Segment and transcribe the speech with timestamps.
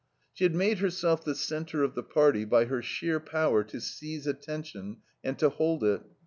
[0.33, 4.25] She had made herself the centre of the party by her sheer power to seize
[4.25, 6.01] attention and to hold it.